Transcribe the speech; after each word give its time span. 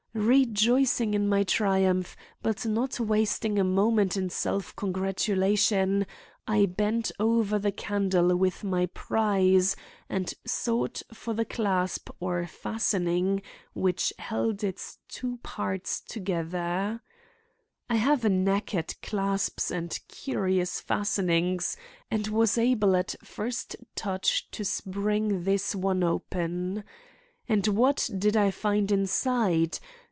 Rejoicing 0.13 1.13
in 1.13 1.29
my 1.29 1.43
triumph, 1.43 2.17
but 2.41 2.65
not 2.65 2.99
wasting 2.99 3.57
a 3.57 3.63
moment 3.63 4.17
in 4.17 4.29
self 4.29 4.75
congratulation, 4.75 6.05
I 6.45 6.65
bent 6.65 7.13
over 7.17 7.57
the 7.57 7.71
candle 7.71 8.35
with 8.35 8.61
my 8.61 8.87
prize 8.87 9.73
and 10.09 10.33
sought 10.45 11.01
for 11.13 11.33
the 11.33 11.45
clasp 11.45 12.09
or 12.19 12.45
fastening 12.45 13.41
which 13.73 14.11
held 14.19 14.65
its 14.65 14.97
two 15.07 15.37
parts 15.43 16.01
together. 16.01 17.01
I 17.89 17.95
have 17.95 18.25
a 18.25 18.29
knack 18.29 18.75
at 18.75 18.95
clasps 19.01 19.71
and 19.71 19.97
curious 20.09 20.81
fastenings 20.81 21.77
and 22.11 22.27
was 22.27 22.57
able 22.57 22.97
at 22.97 23.15
first 23.23 23.77
touch 23.95 24.51
to 24.51 24.65
spring 24.65 25.43
this 25.45 25.73
one 25.73 26.03
open. 26.03 26.83
And 27.47 27.65
what 27.67 28.09
did 28.17 28.35
I 28.35 28.51
find 28.51 28.91
inside? 28.91 29.79